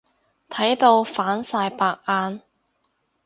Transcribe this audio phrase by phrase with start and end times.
[0.49, 2.41] 睇到反晒白眼。